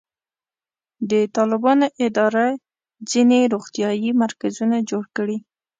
[1.09, 2.47] د طالبانو اداره
[3.11, 5.37] ځینې روغتیایي مرکزونه جوړ کړي.